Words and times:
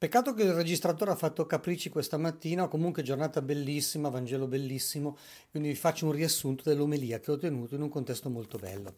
Peccato 0.00 0.32
che 0.32 0.44
il 0.44 0.54
registratore 0.54 1.10
ha 1.10 1.14
fatto 1.14 1.44
capricci 1.44 1.90
questa 1.90 2.16
mattina, 2.16 2.68
comunque 2.68 3.02
giornata 3.02 3.42
bellissima, 3.42 4.08
Vangelo 4.08 4.46
bellissimo, 4.46 5.18
quindi 5.50 5.68
vi 5.68 5.74
faccio 5.74 6.06
un 6.06 6.12
riassunto 6.12 6.62
dell'omelia 6.66 7.20
che 7.20 7.30
ho 7.30 7.36
tenuto 7.36 7.74
in 7.74 7.82
un 7.82 7.90
contesto 7.90 8.30
molto 8.30 8.56
bello. 8.56 8.94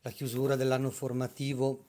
La 0.00 0.08
chiusura 0.08 0.56
dell'anno 0.56 0.88
formativo 0.88 1.84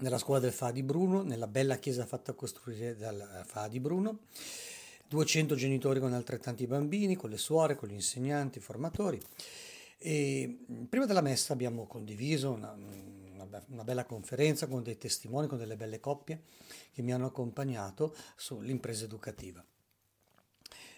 nella 0.00 0.18
scuola 0.18 0.40
del 0.40 0.52
Fa 0.52 0.72
di 0.72 0.82
Bruno, 0.82 1.22
nella 1.22 1.46
bella 1.46 1.76
chiesa 1.76 2.04
fatta 2.04 2.34
costruire 2.34 2.96
dal 2.98 3.44
Fa 3.46 3.66
di 3.66 3.80
Bruno, 3.80 4.18
200 5.08 5.54
genitori 5.54 6.00
con 6.00 6.12
altrettanti 6.12 6.66
bambini, 6.66 7.16
con 7.16 7.30
le 7.30 7.38
suore, 7.38 7.76
con 7.76 7.88
gli 7.88 7.94
insegnanti, 7.94 8.58
i 8.58 8.60
formatori. 8.60 9.18
E 9.96 10.58
prima 10.86 11.06
della 11.06 11.22
messa 11.22 11.54
abbiamo 11.54 11.86
condiviso 11.86 12.52
una, 12.52 12.76
una 13.68 13.84
bella 13.84 14.04
conferenza 14.04 14.66
con 14.66 14.82
dei 14.82 14.98
testimoni, 14.98 15.46
con 15.46 15.58
delle 15.58 15.76
belle 15.76 16.00
coppie 16.00 16.42
che 16.92 17.02
mi 17.02 17.12
hanno 17.12 17.26
accompagnato 17.26 18.14
sull'impresa 18.36 19.04
educativa. 19.04 19.64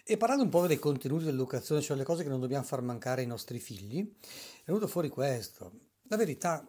E 0.09 0.15
parlando 0.15 0.43
un 0.43 0.49
po' 0.49 0.67
dei 0.67 0.79
contenuti 0.79 1.25
dell'educazione, 1.25 1.81
cioè 1.81 1.97
le 1.97 2.05
cose 2.05 2.23
che 2.23 2.29
non 2.29 2.39
dobbiamo 2.39 2.63
far 2.63 2.81
mancare 2.81 3.21
ai 3.21 3.27
nostri 3.27 3.59
figli, 3.59 3.99
è 4.01 4.63
venuto 4.65 4.87
fuori 4.87 5.09
questo. 5.09 5.71
La 6.03 6.15
verità 6.15 6.65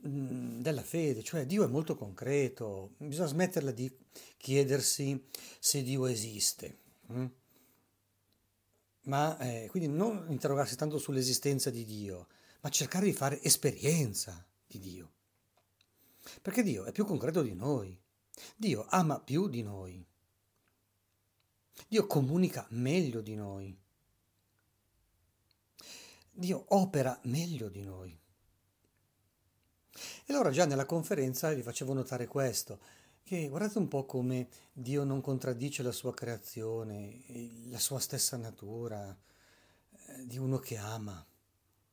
della 0.00 0.82
fede, 0.82 1.22
cioè 1.22 1.46
Dio 1.46 1.64
è 1.64 1.68
molto 1.68 1.96
concreto, 1.96 2.94
bisogna 2.98 3.28
smetterla 3.28 3.70
di 3.70 3.90
chiedersi 4.36 5.28
se 5.58 5.82
Dio 5.82 6.06
esiste. 6.06 6.78
Ma 9.02 9.38
eh, 9.38 9.68
quindi 9.70 9.88
non 9.88 10.26
interrogarsi 10.28 10.76
tanto 10.76 10.98
sull'esistenza 10.98 11.70
di 11.70 11.84
Dio, 11.84 12.26
ma 12.60 12.70
cercare 12.70 13.06
di 13.06 13.12
fare 13.12 13.40
esperienza 13.42 14.46
di 14.66 14.78
Dio. 14.78 15.12
Perché 16.42 16.62
Dio 16.62 16.84
è 16.84 16.92
più 16.92 17.04
concreto 17.04 17.42
di 17.42 17.54
noi. 17.54 17.98
Dio 18.56 18.86
ama 18.88 19.20
più 19.20 19.48
di 19.48 19.62
noi. 19.62 20.04
Dio 21.88 22.06
comunica 22.06 22.66
meglio 22.70 23.20
di 23.20 23.34
noi. 23.34 23.76
Dio 26.30 26.64
opera 26.68 27.18
meglio 27.24 27.68
di 27.68 27.82
noi. 27.82 28.18
E 30.26 30.32
allora 30.32 30.50
già 30.50 30.64
nella 30.64 30.86
conferenza 30.86 31.52
vi 31.52 31.62
facevo 31.62 31.92
notare 31.92 32.26
questo, 32.26 32.80
che 33.22 33.48
guardate 33.48 33.78
un 33.78 33.88
po' 33.88 34.04
come 34.04 34.48
Dio 34.72 35.04
non 35.04 35.20
contraddice 35.20 35.82
la 35.82 35.92
sua 35.92 36.12
creazione, 36.12 37.22
la 37.68 37.78
sua 37.78 38.00
stessa 38.00 38.36
natura, 38.36 39.16
eh, 40.06 40.26
di 40.26 40.38
uno 40.38 40.58
che 40.58 40.76
ama 40.76 41.24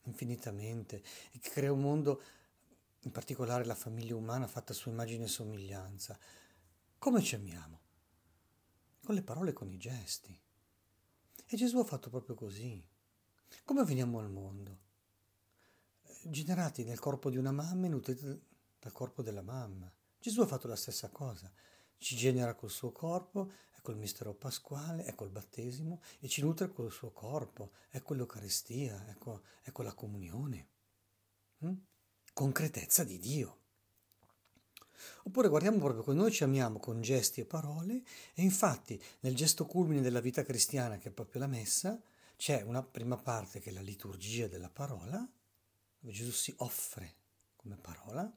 infinitamente 0.06 1.04
e 1.32 1.40
che 1.40 1.50
crea 1.52 1.72
un 1.72 1.82
mondo 1.82 2.22
in 3.04 3.12
particolare 3.12 3.66
la 3.66 3.76
famiglia 3.76 4.16
umana 4.16 4.48
fatta 4.48 4.74
a 4.74 4.76
sua 4.76 4.92
immagine 4.92 5.26
e 5.26 5.28
somiglianza. 5.28 6.18
Come 6.98 7.22
ci 7.22 7.36
amiamo? 7.36 7.80
Con 9.04 9.16
le 9.16 9.24
parole 9.24 9.52
e 9.52 9.54
con 9.54 9.72
i 9.72 9.78
gesti. 9.78 10.40
E 11.46 11.58
Gesù 11.58 11.80
ha 11.80 11.84
fatto 11.84 12.10
proprio 12.10 12.36
così. 12.36 12.84
Come 13.66 13.84
veniamo 13.84 14.20
al 14.20 14.30
mondo? 14.30 14.80
Generati 16.24 16.84
nel 16.84 17.00
corpo 17.00 17.30
di 17.30 17.38
una 17.38 17.52
mamma 17.52 17.88
e 17.88 17.90
nutriti 17.90 18.42
dal 18.80 18.92
corpo 18.92 19.22
della 19.22 19.42
mamma. 19.42 19.92
Gesù 20.20 20.42
ha 20.42 20.48
fatto 20.48 20.68
la 20.68 20.76
stessa 20.76 21.10
cosa. 21.10 21.52
Ci 21.98 22.16
genera 22.16 22.54
col 22.54 22.70
suo 22.70 22.92
corpo, 22.92 23.52
è 23.72 23.82
col 23.82 23.98
mistero 23.98 24.34
pasquale, 24.34 25.04
è 25.04 25.16
col 25.16 25.30
battesimo 25.30 26.02
e 26.20 26.28
ci 26.28 26.42
nutre 26.42 26.70
col 26.70 26.92
suo 26.92 27.12
corpo, 27.12 27.74
è 27.90 28.02
con 28.02 28.18
l'Eucaristia, 28.18 29.08
è 29.08 29.18
con, 29.18 29.42
la 29.84 29.94
comunione. 29.94 30.70
Mm? 31.66 31.76
Concretezza 32.42 33.04
di 33.04 33.20
Dio. 33.20 33.60
Oppure 35.26 35.48
guardiamo 35.48 35.78
proprio 35.78 36.02
come 36.02 36.18
noi 36.18 36.32
ci 36.32 36.44
amiamo 36.44 36.80
con 36.80 37.00
gesti 37.00 37.40
e 37.40 37.46
parole 37.46 38.02
e 38.34 38.42
infatti 38.42 39.00
nel 39.20 39.36
gesto 39.36 39.68
culmine 39.68 40.02
della 40.02 40.22
vita 40.22 40.42
cristiana 40.42 40.98
che 40.98 41.10
è 41.10 41.12
proprio 41.12 41.40
la 41.40 41.46
messa 41.46 42.02
c'è 42.36 42.64
una 42.64 42.82
prima 42.82 43.16
parte 43.16 43.60
che 43.60 43.70
è 43.70 43.74
la 43.74 43.82
liturgia 43.82 44.48
della 44.48 44.72
parola 44.72 45.24
dove 46.00 46.12
Gesù 46.12 46.32
si 46.32 46.52
offre 46.58 47.14
come 47.56 47.76
parola 47.76 48.28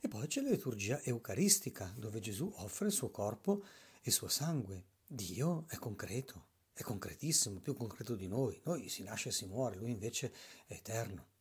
e 0.00 0.08
poi 0.08 0.26
c'è 0.26 0.40
la 0.40 0.50
liturgia 0.50 1.00
eucaristica 1.04 1.94
dove 1.96 2.18
Gesù 2.18 2.52
offre 2.56 2.86
il 2.86 2.92
suo 2.92 3.10
corpo 3.10 3.62
e 3.98 4.08
il 4.08 4.12
suo 4.12 4.26
sangue. 4.26 4.86
Dio 5.06 5.66
è 5.68 5.76
concreto, 5.76 6.48
è 6.72 6.82
concretissimo, 6.82 7.60
più 7.60 7.76
concreto 7.76 8.16
di 8.16 8.26
noi. 8.26 8.60
Noi 8.64 8.88
si 8.88 9.04
nasce 9.04 9.28
e 9.28 9.32
si 9.32 9.46
muore, 9.46 9.76
lui 9.76 9.92
invece 9.92 10.32
è 10.66 10.74
eterno. 10.74 11.34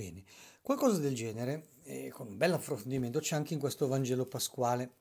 Bene, 0.00 0.24
qualcosa 0.62 0.96
del 0.96 1.14
genere, 1.14 1.72
eh, 1.82 2.08
con 2.08 2.28
un 2.28 2.38
bel 2.38 2.54
approfondimento, 2.54 3.18
c'è 3.18 3.36
anche 3.36 3.52
in 3.52 3.60
questo 3.60 3.86
Vangelo 3.86 4.24
pasquale. 4.24 4.92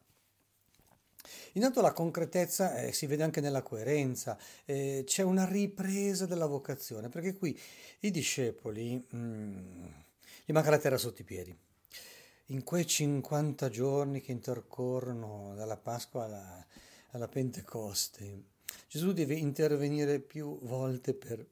Intanto 1.54 1.80
la 1.80 1.94
concretezza 1.94 2.82
eh, 2.82 2.92
si 2.92 3.06
vede 3.06 3.24
anche 3.24 3.40
nella 3.40 3.62
coerenza, 3.62 4.38
eh, 4.66 5.04
c'è 5.06 5.24
una 5.24 5.46
ripresa 5.46 6.26
della 6.26 6.48
vocazione, 6.48 7.08
perché 7.08 7.38
qui 7.38 7.58
i 8.02 8.12
discepoli, 8.12 9.02
mm, 9.16 9.86
gli 10.44 10.52
manca 10.52 10.70
la 10.70 10.78
terra 10.78 10.98
sotto 10.98 11.22
i 11.22 11.26
piedi. 11.26 11.58
In 12.48 12.66
quei 12.66 12.86
50 12.86 13.70
giorni 13.70 14.20
che 14.20 14.34
intercorrono 14.34 15.54
dalla 15.56 15.78
Pasqua 15.78 16.26
alla, 16.26 16.66
alla 17.12 17.30
Pentecoste, 17.30 18.44
Gesù 18.90 19.14
deve 19.14 19.36
intervenire 19.36 20.20
più 20.20 20.60
volte 20.60 21.14
per 21.14 21.48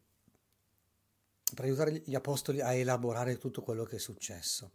per 1.54 1.66
aiutare 1.66 2.02
gli 2.06 2.16
apostoli 2.16 2.62
a 2.62 2.74
elaborare 2.74 3.38
tutto 3.38 3.62
quello 3.62 3.84
che 3.84 3.96
è 3.96 4.00
successo. 4.00 4.72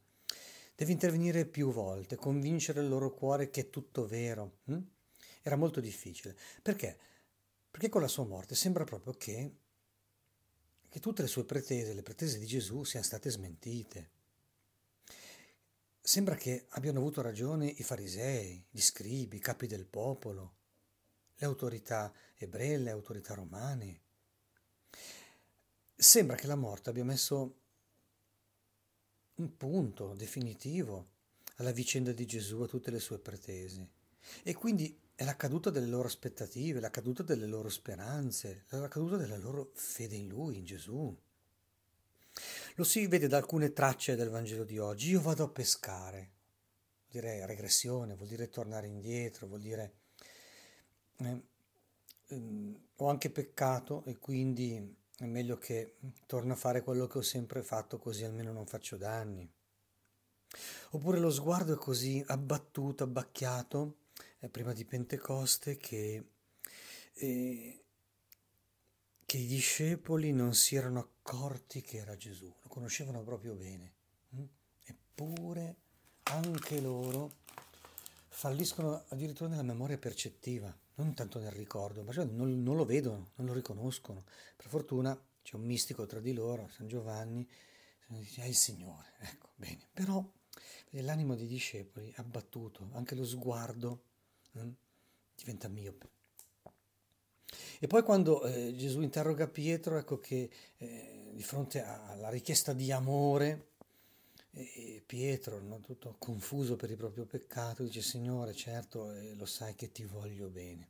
Deve 0.74 0.92
intervenire 0.92 1.44
più 1.44 1.70
volte, 1.70 2.16
convincere 2.16 2.80
il 2.80 2.88
loro 2.88 3.12
cuore 3.12 3.50
che 3.50 3.62
è 3.62 3.70
tutto 3.70 4.06
vero. 4.06 4.58
Hm? 4.64 4.78
Era 5.42 5.56
molto 5.56 5.80
difficile. 5.80 6.36
Perché? 6.62 6.98
Perché 7.70 7.88
con 7.88 8.00
la 8.00 8.08
sua 8.08 8.24
morte 8.24 8.54
sembra 8.54 8.84
proprio 8.84 9.12
che, 9.14 9.56
che 10.88 11.00
tutte 11.00 11.22
le 11.22 11.28
sue 11.28 11.44
pretese, 11.44 11.94
le 11.94 12.02
pretese 12.02 12.38
di 12.38 12.46
Gesù, 12.46 12.84
siano 12.84 13.04
state 13.04 13.30
smentite. 13.30 14.10
Sembra 16.00 16.34
che 16.34 16.66
abbiano 16.70 16.98
avuto 16.98 17.22
ragione 17.22 17.66
i 17.66 17.82
farisei, 17.82 18.66
gli 18.70 18.80
scribi, 18.80 19.36
i 19.36 19.40
capi 19.40 19.66
del 19.66 19.86
popolo, 19.86 20.56
le 21.36 21.46
autorità 21.46 22.12
ebree, 22.34 22.78
le 22.78 22.90
autorità 22.90 23.34
romane, 23.34 24.00
Sembra 25.94 26.36
che 26.36 26.46
la 26.46 26.56
morte 26.56 26.90
abbia 26.90 27.04
messo 27.04 27.56
un 29.34 29.56
punto 29.56 30.14
definitivo 30.14 31.10
alla 31.56 31.72
vicenda 31.72 32.12
di 32.12 32.26
Gesù, 32.26 32.60
a 32.62 32.66
tutte 32.66 32.90
le 32.90 32.98
sue 32.98 33.18
pretese. 33.18 33.88
E 34.42 34.54
quindi 34.54 34.98
è 35.14 35.24
la 35.24 35.36
caduta 35.36 35.70
delle 35.70 35.86
loro 35.86 36.08
aspettative, 36.08 36.80
la 36.80 36.90
caduta 36.90 37.22
delle 37.22 37.46
loro 37.46 37.68
speranze, 37.68 38.64
la 38.68 38.88
caduta 38.88 39.16
della 39.16 39.36
loro 39.36 39.70
fede 39.74 40.16
in 40.16 40.28
Lui, 40.28 40.58
in 40.58 40.64
Gesù. 40.64 41.16
Lo 42.76 42.84
si 42.84 43.06
vede 43.06 43.28
da 43.28 43.36
alcune 43.36 43.72
tracce 43.72 44.16
del 44.16 44.30
Vangelo 44.30 44.64
di 44.64 44.78
oggi. 44.78 45.10
Io 45.10 45.20
vado 45.20 45.44
a 45.44 45.48
pescare. 45.48 46.30
Vuol 47.10 47.24
dire 47.24 47.46
regressione, 47.46 48.14
vuol 48.14 48.28
dire 48.28 48.48
tornare 48.48 48.86
indietro, 48.86 49.46
vuol 49.46 49.60
dire... 49.60 49.94
Eh, 51.18 51.42
ehm, 52.28 52.80
ho 52.96 53.08
anche 53.08 53.30
peccato 53.30 54.04
e 54.04 54.18
quindi 54.18 54.96
è 55.24 55.26
meglio 55.26 55.56
che 55.56 55.98
torno 56.26 56.54
a 56.54 56.56
fare 56.56 56.82
quello 56.82 57.06
che 57.06 57.18
ho 57.18 57.22
sempre 57.22 57.62
fatto 57.62 57.98
così 57.98 58.24
almeno 58.24 58.52
non 58.52 58.66
faccio 58.66 58.96
danni. 58.96 59.48
Oppure 60.90 61.18
lo 61.18 61.30
sguardo 61.30 61.74
è 61.74 61.76
così 61.76 62.22
abbattuto, 62.26 63.04
abbacchiato, 63.04 63.98
eh, 64.40 64.48
prima 64.48 64.72
di 64.72 64.84
Pentecoste, 64.84 65.76
che, 65.76 66.24
eh, 67.12 67.84
che, 69.24 69.38
i 69.38 69.46
discepoli 69.46 70.32
non 70.32 70.54
si 70.54 70.74
erano 70.74 70.98
accorti 70.98 71.80
che 71.82 71.98
era 71.98 72.16
Gesù, 72.16 72.52
lo 72.60 72.68
conoscevano 72.68 73.22
proprio 73.22 73.54
bene. 73.54 73.92
Mm? 74.34 74.44
Eppure 74.84 75.76
anche 76.24 76.80
loro 76.80 77.41
falliscono 78.42 79.04
addirittura 79.10 79.48
nella 79.50 79.62
memoria 79.62 79.96
percettiva 79.96 80.76
non 80.94 81.14
tanto 81.14 81.38
nel 81.38 81.52
ricordo, 81.52 82.02
ma 82.02 82.10
cioè 82.10 82.24
non, 82.24 82.60
non, 82.64 82.74
lo 82.74 82.84
vedono, 82.84 83.30
non 83.36 83.46
lo 83.46 83.52
riconoscono. 83.52 84.24
Per 84.56 84.66
fortuna 84.66 85.16
c'è 85.42 85.54
un 85.54 85.62
mistico 85.62 86.06
tra 86.06 86.18
di 86.18 86.32
loro, 86.32 86.68
San 86.74 86.88
Giovanni, 86.88 87.48
dice, 88.08 88.42
è 88.42 88.46
il 88.46 88.56
Signore, 88.56 89.12
ecco, 89.22 89.50
bene. 89.54 89.86
Però 89.92 90.28
l'animo 90.90 91.36
dei 91.36 91.46
discepoli 91.46 92.10
è 92.10 92.14
abbattuto, 92.16 92.88
anche 92.94 93.14
lo 93.14 93.24
sguardo 93.24 94.02
eh, 94.54 94.72
diventa 95.36 95.68
miope. 95.68 96.10
E 97.78 97.86
poi 97.86 98.02
quando 98.02 98.42
eh, 98.42 98.74
Gesù 98.74 99.02
interroga 99.02 99.46
Pietro, 99.46 99.98
ecco 99.98 100.18
che 100.18 100.50
eh, 100.78 101.30
di 101.32 101.42
fronte 101.44 101.80
alla 101.80 102.28
richiesta 102.28 102.72
di 102.72 102.90
amore, 102.90 103.71
e 104.54 105.02
Pietro, 105.04 105.60
no, 105.60 105.80
tutto 105.80 106.14
confuso 106.18 106.76
per 106.76 106.90
il 106.90 106.96
proprio 106.96 107.24
peccato, 107.24 107.82
dice 107.82 108.02
Signore, 108.02 108.54
certo, 108.54 109.10
eh, 109.12 109.34
lo 109.34 109.46
sai 109.46 109.74
che 109.74 109.90
ti 109.90 110.04
voglio 110.04 110.48
bene. 110.48 110.88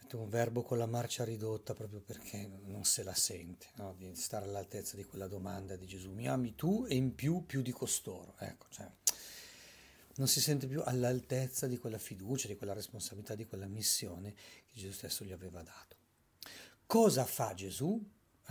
Mette 0.00 0.16
un 0.16 0.28
verbo 0.30 0.62
con 0.62 0.78
la 0.78 0.86
marcia 0.86 1.24
ridotta 1.24 1.74
proprio 1.74 2.00
perché 2.00 2.50
non 2.64 2.84
se 2.84 3.02
la 3.02 3.14
sente, 3.14 3.66
no? 3.74 3.94
di 3.98 4.14
stare 4.14 4.46
all'altezza 4.46 4.96
di 4.96 5.04
quella 5.04 5.26
domanda 5.26 5.76
di 5.76 5.86
Gesù. 5.86 6.10
Mi 6.10 6.26
ami 6.26 6.54
tu 6.54 6.86
e 6.88 6.94
in 6.94 7.14
più 7.14 7.44
più 7.44 7.60
di 7.60 7.70
costoro. 7.70 8.34
Ecco, 8.38 8.66
cioè, 8.70 8.90
non 10.16 10.26
si 10.26 10.40
sente 10.40 10.66
più 10.66 10.82
all'altezza 10.82 11.66
di 11.66 11.76
quella 11.76 11.98
fiducia, 11.98 12.48
di 12.48 12.56
quella 12.56 12.72
responsabilità, 12.72 13.34
di 13.34 13.46
quella 13.46 13.66
missione 13.66 14.32
che 14.32 14.72
Gesù 14.72 14.92
stesso 14.92 15.24
gli 15.24 15.32
aveva 15.32 15.62
dato. 15.62 15.96
Cosa 16.86 17.26
fa 17.26 17.52
Gesù? 17.52 18.02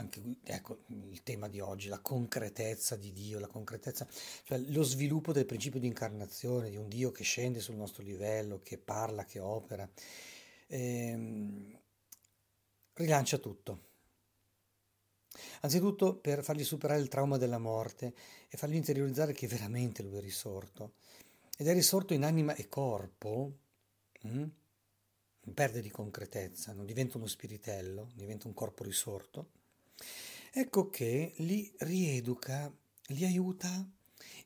Anche 0.02 0.20
qui, 0.20 0.36
ecco 0.44 0.80
il 0.88 1.22
tema 1.22 1.48
di 1.48 1.60
oggi, 1.60 1.88
la 1.88 2.00
concretezza 2.00 2.96
di 2.96 3.14
Dio, 3.14 3.38
la 3.38 3.48
concretezza, 3.48 4.08
cioè 4.44 4.58
lo 4.58 4.82
sviluppo 4.82 5.32
del 5.32 5.46
principio 5.46 5.80
di 5.80 5.86
incarnazione, 5.86 6.72
di 6.72 6.76
un 6.76 6.90
Dio 6.90 7.12
che 7.12 7.24
scende 7.24 7.60
sul 7.60 7.76
nostro 7.76 8.02
livello, 8.02 8.60
che 8.64 8.80
parla, 8.80 9.26
che 9.26 9.40
opera. 9.40 9.88
Ehm, 10.68 11.80
rilancia 12.94 13.38
tutto. 13.38 13.90
Anzitutto 15.62 16.16
per 16.16 16.44
fargli 16.44 16.64
superare 16.64 17.00
il 17.00 17.08
trauma 17.08 17.38
della 17.38 17.60
morte 17.60 18.16
e 18.50 18.58
fargli 18.58 18.76
interiorizzare 18.76 19.34
che 19.34 19.46
veramente 19.46 20.02
lui 20.02 20.18
è 20.18 20.22
risorto. 20.22 20.94
Ed 21.56 21.68
è 21.68 21.74
risorto 21.74 22.16
in 22.16 22.24
anima 22.24 22.56
e 22.56 22.68
corpo, 22.68 23.54
mm? 24.26 24.50
non 25.44 25.54
perde 25.54 25.80
di 25.80 25.92
concretezza, 25.92 26.74
non 26.74 26.88
diventa 26.88 27.18
uno 27.18 27.28
spiritello, 27.28 28.10
diventa 28.16 28.48
un 28.48 28.56
corpo 28.56 28.84
risorto. 28.84 29.60
Ecco 30.54 30.90
che 30.90 31.32
li 31.38 31.74
rieduca, 31.80 32.70
li 33.08 33.24
aiuta 33.24 33.90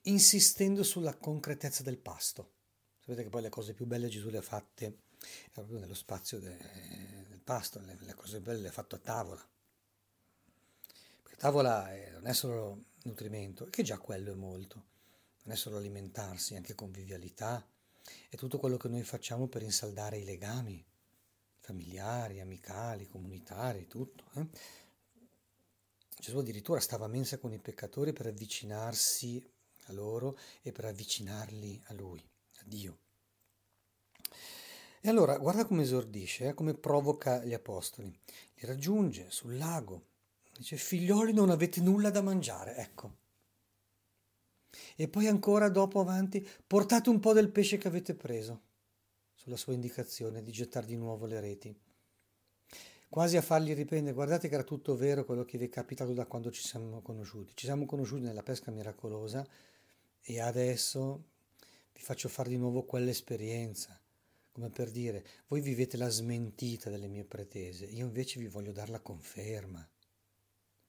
insistendo 0.03 0.83
sulla 0.83 1.15
concretezza 1.15 1.81
del 1.81 1.97
pasto. 1.97 2.51
Sapete 2.99 3.23
che 3.23 3.29
poi 3.29 3.41
le 3.41 3.49
cose 3.49 3.73
più 3.73 3.87
belle 3.87 4.07
Gesù 4.07 4.29
le 4.29 4.37
ha 4.37 4.43
fatte 4.43 4.99
proprio 5.51 5.79
nello 5.79 5.95
spazio 5.95 6.39
de, 6.39 6.55
del 7.27 7.39
pasto, 7.43 7.79
le, 7.79 7.97
le, 7.99 8.13
cose 8.13 8.39
belle 8.39 8.61
le 8.61 8.67
ha 8.67 8.71
fatto 8.71 8.95
a 8.95 8.99
tavola. 8.99 9.43
Perché 11.23 11.37
tavola 11.37 11.91
è, 11.91 12.11
non 12.11 12.27
è 12.27 12.33
solo 12.33 12.83
nutrimento, 13.03 13.65
che 13.71 13.81
già 13.81 13.97
quello 13.97 14.31
è 14.31 14.35
molto, 14.35 14.83
non 15.43 15.55
è 15.55 15.57
solo 15.57 15.77
alimentarsi, 15.77 16.55
anche 16.55 16.75
convivialità, 16.75 17.67
è 18.29 18.35
tutto 18.35 18.59
quello 18.59 18.77
che 18.77 18.89
noi 18.89 19.01
facciamo 19.01 19.47
per 19.47 19.63
insaldare 19.63 20.19
i 20.19 20.23
legami 20.23 20.85
familiari, 21.65 22.41
amicali, 22.41 23.07
comunitari, 23.07 23.87
tutto. 23.87 24.25
Eh? 24.35 24.47
Gesù 26.25 26.39
addirittura 26.39 26.79
stava 26.79 27.05
a 27.05 27.07
mensa 27.07 27.37
con 27.37 27.53
i 27.53 27.59
peccatori 27.59 28.11
per 28.11 28.25
avvicinarsi 28.25 29.47
a 29.85 29.93
loro 29.93 30.39
e 30.63 30.71
per 30.71 30.85
avvicinarli 30.85 31.83
a 31.85 31.93
Lui, 31.93 32.19
a 32.19 32.61
Dio. 32.65 32.97
E 35.01 35.07
allora 35.07 35.37
guarda 35.37 35.65
come 35.65 35.83
esordisce, 35.83 36.47
eh, 36.47 36.53
come 36.55 36.73
provoca 36.73 37.45
gli 37.45 37.53
apostoli. 37.53 38.07
Li 38.07 38.65
raggiunge 38.65 39.29
sul 39.29 39.55
lago, 39.55 40.07
dice 40.51 40.77
figlioli 40.77 41.31
non 41.31 41.51
avete 41.51 41.79
nulla 41.79 42.09
da 42.09 42.23
mangiare, 42.23 42.75
ecco. 42.77 43.17
E 44.95 45.07
poi 45.07 45.27
ancora 45.27 45.69
dopo 45.69 45.99
avanti, 45.99 46.43
portate 46.65 47.11
un 47.11 47.19
po' 47.19 47.33
del 47.33 47.51
pesce 47.51 47.77
che 47.77 47.87
avete 47.87 48.15
preso, 48.15 48.63
sulla 49.35 49.57
sua 49.57 49.73
indicazione 49.73 50.41
di 50.41 50.51
gettare 50.51 50.87
di 50.87 50.95
nuovo 50.95 51.27
le 51.27 51.39
reti. 51.39 51.84
Quasi 53.07 53.37
a 53.37 53.41
fargli 53.41 53.73
riprendere, 53.73 54.13
guardate 54.13 54.47
che 54.47 54.53
era 54.55 54.63
tutto 54.63 54.95
vero 54.95 55.25
quello 55.25 55.45
che 55.45 55.57
vi 55.57 55.65
è 55.65 55.69
capitato 55.69 56.13
da 56.13 56.25
quando 56.25 56.51
ci 56.51 56.61
siamo 56.61 57.01
conosciuti. 57.01 57.53
Ci 57.55 57.65
siamo 57.65 57.85
conosciuti 57.85 58.23
nella 58.23 58.43
pesca 58.43 58.71
miracolosa 58.71 59.47
e 60.21 60.39
adesso 60.39 61.23
vi 61.93 62.01
faccio 62.01 62.27
fare 62.27 62.49
di 62.49 62.57
nuovo 62.57 62.83
quell'esperienza 62.83 63.99
come 64.55 64.69
per 64.69 64.89
dire, 64.89 65.25
voi 65.47 65.59
vivete 65.59 65.97
la 65.97 66.07
smentita 66.07 66.89
delle 66.89 67.09
mie 67.09 67.25
pretese, 67.25 67.83
io 67.83 68.05
invece 68.05 68.39
vi 68.39 68.47
voglio 68.47 68.71
dare 68.71 68.89
la 68.89 69.01
conferma 69.01 69.85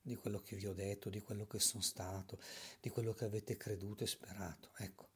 di 0.00 0.14
quello 0.14 0.38
che 0.38 0.54
vi 0.54 0.68
ho 0.68 0.72
detto, 0.72 1.10
di 1.10 1.20
quello 1.20 1.48
che 1.48 1.58
sono 1.58 1.82
stato, 1.82 2.38
di 2.78 2.90
quello 2.90 3.12
che 3.12 3.24
avete 3.24 3.56
creduto 3.56 4.04
e 4.04 4.06
sperato. 4.06 4.70
Ecco, 4.76 5.08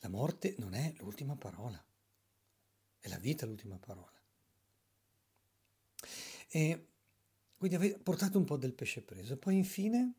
la 0.00 0.08
morte 0.08 0.54
non 0.56 0.72
è 0.72 0.94
l'ultima 1.00 1.36
parola, 1.36 1.78
è 3.00 3.06
la 3.06 3.18
vita 3.18 3.44
l'ultima 3.44 3.76
parola. 3.76 4.17
E 6.48 6.86
quindi 7.56 7.76
avete 7.76 7.98
portato 7.98 8.38
un 8.38 8.44
po' 8.44 8.56
del 8.56 8.72
pesce 8.72 9.02
preso, 9.02 9.36
poi 9.36 9.56
infine 9.56 10.12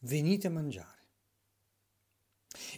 venite 0.00 0.46
a 0.46 0.50
mangiare. 0.50 0.96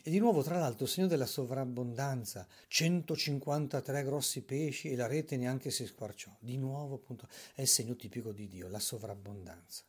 E 0.02 0.10
di 0.10 0.18
nuovo, 0.18 0.42
tra 0.42 0.58
l'altro, 0.58 0.84
il 0.84 0.90
segno 0.90 1.06
della 1.06 1.26
sovrabbondanza, 1.26 2.46
153 2.68 4.02
grossi 4.02 4.42
pesci 4.42 4.90
e 4.90 4.96
la 4.96 5.06
rete 5.06 5.36
neanche 5.36 5.70
si 5.70 5.86
squarciò. 5.86 6.34
Di 6.40 6.56
nuovo, 6.56 6.96
appunto, 6.96 7.28
è 7.54 7.62
il 7.62 7.68
segno 7.68 7.96
tipico 7.96 8.32
di 8.32 8.48
Dio, 8.48 8.68
la 8.68 8.80
sovrabbondanza. 8.80 9.84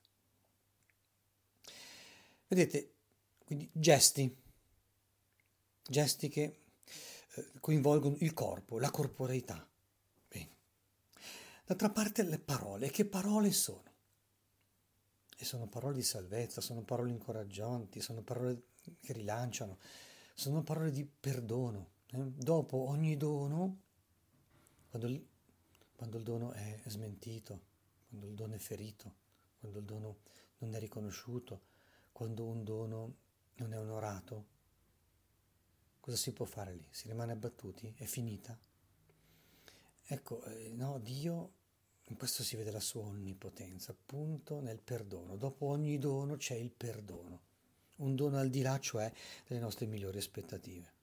Vedete, 2.47 2.93
quindi 3.45 3.69
gesti, 3.71 4.35
gesti 5.83 6.29
che 6.29 6.59
eh, 7.35 7.45
coinvolgono 7.59 8.17
il 8.19 8.33
corpo, 8.33 8.77
la 8.77 8.91
corporeità. 8.91 9.67
D'altra 11.71 11.89
parte 11.89 12.23
le 12.23 12.37
parole, 12.37 12.89
che 12.89 13.05
parole 13.05 13.49
sono? 13.53 13.93
E 15.37 15.45
sono 15.45 15.69
parole 15.69 15.95
di 15.95 16.03
salvezza, 16.03 16.59
sono 16.59 16.83
parole 16.83 17.11
incoraggianti, 17.11 18.01
sono 18.01 18.21
parole 18.23 18.63
che 18.99 19.13
rilanciano, 19.13 19.77
sono 20.33 20.63
parole 20.63 20.91
di 20.91 21.05
perdono. 21.05 21.91
Eh? 22.07 22.29
Dopo 22.33 22.75
ogni 22.75 23.15
dono, 23.15 23.83
quando 24.89 25.07
il, 25.07 25.25
quando 25.95 26.17
il 26.17 26.23
dono 26.23 26.51
è 26.51 26.81
smentito, 26.87 27.61
quando 28.09 28.27
il 28.27 28.33
dono 28.33 28.53
è 28.53 28.59
ferito, 28.59 29.15
quando 29.61 29.79
il 29.79 29.85
dono 29.85 30.17
non 30.57 30.75
è 30.75 30.79
riconosciuto, 30.79 31.61
quando 32.11 32.43
un 32.47 32.65
dono 32.65 33.15
non 33.55 33.71
è 33.71 33.79
onorato, 33.79 34.45
cosa 36.01 36.17
si 36.17 36.33
può 36.33 36.43
fare 36.43 36.73
lì? 36.73 36.85
Si 36.91 37.07
rimane 37.07 37.31
abbattuti? 37.31 37.93
È 37.95 38.03
finita? 38.03 38.59
Ecco, 40.03 40.43
eh, 40.43 40.73
no, 40.73 40.99
Dio, 40.99 41.59
in 42.05 42.17
questo 42.17 42.43
si 42.43 42.55
vede 42.55 42.71
la 42.71 42.79
sua 42.79 43.03
onnipotenza, 43.03 43.91
appunto 43.91 44.59
nel 44.59 44.79
perdono. 44.79 45.37
Dopo 45.37 45.67
ogni 45.67 45.97
dono 45.97 46.37
c'è 46.37 46.55
il 46.55 46.71
perdono 46.71 47.49
un 48.01 48.15
dono 48.15 48.37
al 48.37 48.49
di 48.49 48.61
là, 48.61 48.79
cioè 48.79 49.11
delle 49.47 49.59
nostre 49.59 49.85
migliori 49.85 50.17
aspettative. 50.17 50.99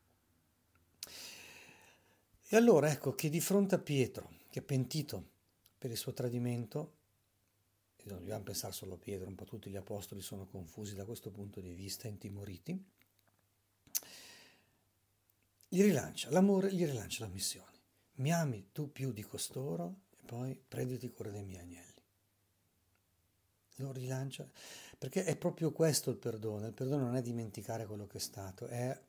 E 2.51 2.57
allora 2.57 2.91
ecco 2.91 3.15
che 3.15 3.29
di 3.29 3.41
fronte 3.41 3.75
a 3.75 3.79
Pietro, 3.79 4.31
che 4.51 4.61
è 4.61 4.63
pentito 4.63 5.31
per 5.79 5.91
il 5.91 5.97
suo 5.97 6.13
tradimento, 6.13 6.95
e 7.97 8.05
non 8.07 8.19
dobbiamo 8.19 8.45
pensare 8.45 8.73
solo 8.73 8.95
a 8.95 8.99
Pietro, 8.99 9.29
un 9.29 9.35
po' 9.35 9.45
tutti 9.45 9.71
gli 9.71 9.77
apostoli 9.77 10.21
sono 10.21 10.47
confusi 10.47 10.95
da 10.95 11.05
questo 11.05 11.31
punto 11.31 11.61
di 11.61 11.75
vista, 11.75 12.09
intimoriti, 12.09 12.85
gli 15.71 15.83
rilancia 15.83 16.31
l'amore, 16.31 16.73
gli 16.73 16.85
rilancia 16.85 17.25
la 17.25 17.31
missione. 17.31 17.77
Mi 18.15 18.33
ami 18.33 18.71
tu 18.73 18.91
più 18.91 19.13
di 19.13 19.23
costoro 19.23 20.07
poi 20.29 20.55
prenditi 20.69 21.09
cura 21.09 21.31
dei 21.31 21.43
miei 21.43 21.61
agnelli. 21.61 22.03
Lo 23.77 23.93
rilancia. 23.93 24.47
Perché 24.99 25.25
è 25.25 25.37
proprio 25.37 25.73
questo 25.73 26.11
il 26.11 26.19
perdono. 26.19 26.67
Il 26.67 26.75
perdono 26.75 27.07
non 27.07 27.17
è 27.17 27.23
dimenticare 27.23 27.87
quello 27.87 28.07
che 28.07 28.19
è 28.19 28.21
stato, 28.21 28.67
è 28.67 29.01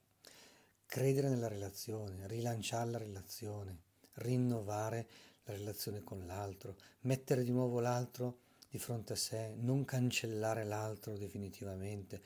credere 0.85 1.27
nella 1.27 1.49
relazione, 1.49 2.25
rilanciare 2.27 2.89
la 2.89 2.97
relazione, 2.97 3.81
rinnovare 4.13 5.09
la 5.43 5.53
relazione 5.53 6.03
con 6.03 6.25
l'altro, 6.25 6.77
mettere 7.01 7.43
di 7.43 7.51
nuovo 7.51 7.81
l'altro 7.81 8.39
di 8.69 8.79
fronte 8.79 9.13
a 9.13 9.17
sé, 9.17 9.55
non 9.57 9.83
cancellare 9.83 10.63
l'altro 10.63 11.17
definitivamente, 11.17 12.21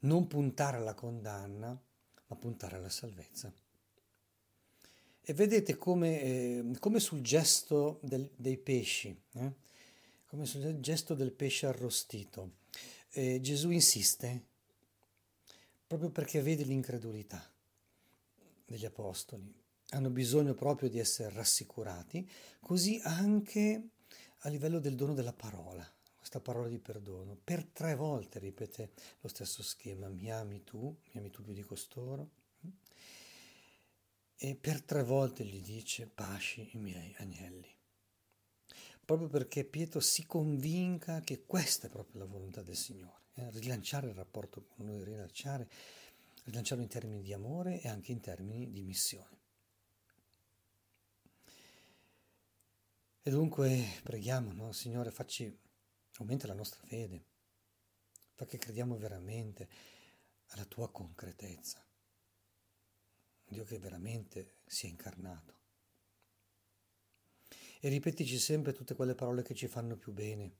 non 0.00 0.26
puntare 0.26 0.76
alla 0.76 0.94
condanna, 0.94 1.68
ma 1.68 2.36
puntare 2.36 2.76
alla 2.76 2.90
salvezza. 2.90 3.50
E 5.28 5.34
vedete 5.34 5.76
come, 5.76 6.22
eh, 6.22 6.64
come 6.78 7.00
sul 7.00 7.20
gesto 7.20 7.98
del, 8.02 8.30
dei 8.34 8.56
pesci, 8.56 9.14
eh? 9.34 9.52
come 10.24 10.46
sul 10.46 10.80
gesto 10.80 11.12
del 11.14 11.32
pesce 11.32 11.66
arrostito 11.66 12.52
eh, 13.10 13.40
Gesù 13.40 13.70
insiste 13.70 14.46
proprio 15.86 16.10
perché 16.10 16.40
vede 16.40 16.64
l'incredulità 16.64 17.42
degli 18.64 18.84
apostoli. 18.84 19.52
Hanno 19.90 20.10
bisogno 20.10 20.54
proprio 20.54 20.88
di 20.88 20.98
essere 20.98 21.34
rassicurati, 21.34 22.28
così 22.60 23.00
anche 23.02 23.88
a 24.38 24.48
livello 24.48 24.78
del 24.78 24.94
dono 24.94 25.14
della 25.14 25.32
parola, 25.32 25.86
questa 26.16 26.40
parola 26.40 26.68
di 26.68 26.78
perdono. 26.78 27.38
Per 27.42 27.64
tre 27.66 27.94
volte 27.94 28.38
ripete 28.38 28.92
lo 29.20 29.28
stesso 29.28 29.62
schema, 29.62 30.08
mi 30.08 30.30
ami 30.30 30.62
tu, 30.62 30.94
mi 31.12 31.20
ami 31.20 31.30
tu 31.30 31.42
più 31.42 31.52
di 31.54 31.62
costoro. 31.62 32.30
E 34.38 34.54
per 34.54 34.82
tre 34.82 35.02
volte 35.02 35.44
gli 35.44 35.60
dice, 35.60 36.06
pasci 36.06 36.70
i 36.72 36.78
miei 36.78 37.14
agnelli 37.18 37.76
proprio 39.08 39.28
perché 39.28 39.64
Pietro 39.64 40.00
si 40.00 40.26
convinca 40.26 41.22
che 41.22 41.46
questa 41.46 41.86
è 41.86 41.90
proprio 41.90 42.20
la 42.20 42.26
volontà 42.26 42.60
del 42.60 42.76
Signore, 42.76 43.22
eh? 43.36 43.50
rilanciare 43.52 44.08
il 44.08 44.14
rapporto 44.14 44.66
con 44.66 44.84
Lui, 44.84 45.02
rilanciare, 45.02 45.66
rilanciarlo 46.44 46.82
in 46.82 46.90
termini 46.90 47.22
di 47.22 47.32
amore 47.32 47.80
e 47.80 47.88
anche 47.88 48.12
in 48.12 48.20
termini 48.20 48.70
di 48.70 48.82
missione. 48.82 49.36
E 53.22 53.30
dunque 53.30 53.82
preghiamo, 54.02 54.52
no? 54.52 54.72
Signore, 54.72 55.10
facci, 55.10 55.58
aumenta 56.18 56.46
la 56.46 56.52
nostra 56.52 56.82
fede, 56.84 57.24
fa 58.34 58.44
che 58.44 58.58
crediamo 58.58 58.98
veramente 58.98 59.68
alla 60.48 60.66
tua 60.66 60.90
concretezza, 60.90 61.82
Dio 63.48 63.64
che 63.64 63.78
veramente 63.78 64.56
si 64.66 64.86
è 64.86 64.88
incarnato. 64.88 65.56
E 67.80 67.88
ripetici 67.88 68.38
sempre 68.38 68.72
tutte 68.72 68.94
quelle 68.94 69.14
parole 69.14 69.42
che 69.42 69.54
ci 69.54 69.68
fanno 69.68 69.96
più 69.96 70.12
bene, 70.12 70.54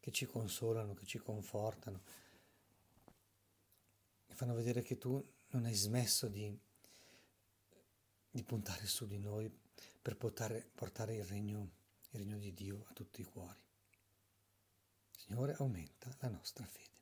che 0.00 0.10
ci 0.10 0.26
consolano, 0.26 0.94
che 0.94 1.06
ci 1.06 1.18
confortano, 1.18 2.02
che 4.26 4.34
fanno 4.34 4.54
vedere 4.54 4.82
che 4.82 4.98
tu 4.98 5.22
non 5.48 5.64
hai 5.64 5.74
smesso 5.74 6.28
di, 6.28 6.56
di 8.30 8.42
puntare 8.44 8.86
su 8.86 9.06
di 9.06 9.18
noi 9.18 9.50
per 10.00 10.16
portare, 10.16 10.70
portare 10.74 11.16
il, 11.16 11.24
regno, 11.24 11.70
il 12.10 12.20
regno 12.20 12.38
di 12.38 12.52
Dio 12.52 12.84
a 12.88 12.92
tutti 12.92 13.22
i 13.22 13.24
cuori. 13.24 13.60
Signore, 15.16 15.54
aumenta 15.58 16.14
la 16.20 16.28
nostra 16.28 16.64
fede. 16.66 16.97